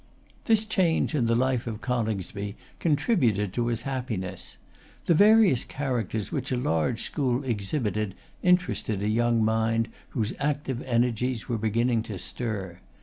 This 0.45 0.65
change 0.65 1.13
in 1.13 1.27
the 1.27 1.35
life 1.35 1.67
of 1.67 1.81
Coningsby 1.81 2.55
contributed 2.79 3.53
to 3.53 3.67
his 3.67 3.83
happiness. 3.83 4.57
The 5.05 5.13
various 5.13 5.63
characters 5.63 6.31
which 6.31 6.51
a 6.51 6.57
large 6.57 7.03
school 7.03 7.43
exhibited 7.43 8.15
interested 8.41 9.03
a 9.03 9.07
young 9.07 9.45
mind 9.45 9.89
whose 10.09 10.33
active 10.39 10.81
energies 10.87 11.47
were 11.47 11.59
beginning 11.59 12.01
to 12.09 12.17
stir. 12.17 12.79